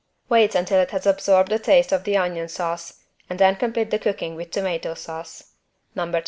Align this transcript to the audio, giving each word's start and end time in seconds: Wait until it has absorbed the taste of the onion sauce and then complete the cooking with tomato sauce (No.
Wait 0.29 0.55
until 0.55 0.79
it 0.79 0.89
has 0.89 1.05
absorbed 1.05 1.51
the 1.51 1.59
taste 1.59 1.91
of 1.91 2.05
the 2.05 2.17
onion 2.17 2.47
sauce 2.47 3.03
and 3.29 3.37
then 3.37 3.55
complete 3.55 3.91
the 3.91 3.99
cooking 3.99 4.33
with 4.33 4.49
tomato 4.49 4.95
sauce 4.95 5.51
(No. 5.93 6.11